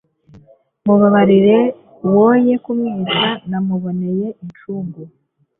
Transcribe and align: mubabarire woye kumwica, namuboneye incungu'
mubabarire 0.85 1.57
woye 2.13 2.53
kumwica, 2.63 3.27
namuboneye 3.49 4.27
incungu' 4.43 5.03